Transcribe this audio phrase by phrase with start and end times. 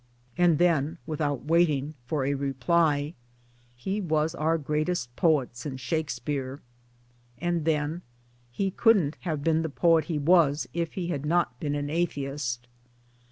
[0.35, 3.13] And then without waiting for a reply:
[3.75, 6.59] "He was our greatest poet since Shakespeare."
[7.37, 8.01] And then:"
[8.51, 12.67] He couldn't have been the poet he was if he had not been an Atheist."